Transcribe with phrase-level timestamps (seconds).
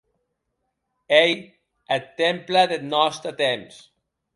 [1.21, 1.31] Ei
[1.95, 3.75] eth temple deth nòste temps.